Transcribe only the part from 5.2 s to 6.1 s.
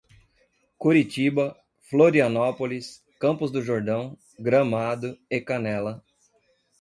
e Canela